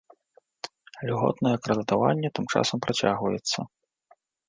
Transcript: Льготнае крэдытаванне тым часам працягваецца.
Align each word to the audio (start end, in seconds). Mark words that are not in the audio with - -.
Льготнае 1.09 1.53
крэдытаванне 1.67 2.29
тым 2.39 2.45
часам 2.57 2.77
працягваецца. 2.87 3.59